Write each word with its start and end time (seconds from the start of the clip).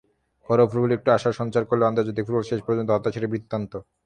ঘরোয়া 0.49 0.69
ফুটবল 0.69 0.91
একটু 0.97 1.09
আশার 1.11 1.37
সঞ্চার 1.39 1.63
করলেও 1.69 1.89
আন্তর্জাতিক 1.89 2.23
ফুটবল 2.25 2.43
শেষ 2.49 2.59
পর্যন্ত 2.67 2.89
হতাশারই 2.91 3.31
বৃত্তান্ত। 3.33 3.73